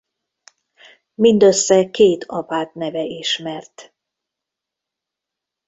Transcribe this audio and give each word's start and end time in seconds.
Mindössze 1.13 1.89
két 1.91 2.23
apát 2.27 2.73
neve 2.73 3.03
ismert. 3.03 3.93